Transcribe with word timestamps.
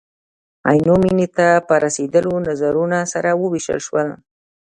عینو 0.69 0.95
مینې 1.03 1.27
ته 1.37 1.47
په 1.67 1.73
رسېدلو 1.83 2.33
نظرونه 2.47 2.97
سره 3.13 3.29
ووېشل 3.35 3.79
شول. 3.87 4.07